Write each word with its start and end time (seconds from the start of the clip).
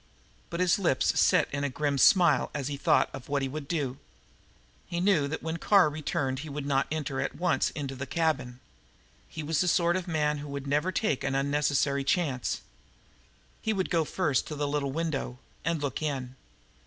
But 0.49 0.61
his 0.61 0.79
lips 0.79 1.19
set 1.19 1.47
in 1.53 1.63
a 1.63 1.69
grim 1.69 1.99
smile 1.99 2.49
as 2.55 2.69
he 2.69 2.75
thought 2.75 3.11
of 3.13 3.29
what 3.29 3.43
he 3.43 3.47
WOULD 3.47 3.67
do. 3.67 3.97
He 4.87 4.99
knew 4.99 5.27
that 5.27 5.43
when 5.43 5.57
Carr 5.57 5.91
returned 5.91 6.39
he 6.39 6.49
would 6.49 6.65
not 6.65 6.87
enter 6.89 7.21
at 7.21 7.35
once 7.35 7.69
into 7.75 7.93
the 7.93 8.07
cabin. 8.07 8.61
He 9.29 9.43
was 9.43 9.61
the 9.61 9.67
sort 9.67 9.95
of 9.95 10.07
man 10.07 10.39
who 10.39 10.47
would 10.47 10.65
never 10.65 10.91
take 10.91 11.23
an 11.23 11.35
unnecessary 11.35 12.03
chance. 12.03 12.61
He 13.61 13.73
would 13.73 13.91
go 13.91 14.03
first 14.03 14.47
to 14.47 14.55
the 14.55 14.67
little 14.67 14.91
window 14.91 15.37
and 15.63 15.79
look 15.83 16.01
in. 16.01 16.35